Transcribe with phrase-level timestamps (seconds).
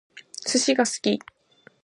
[0.47, 1.21] 寿司が好き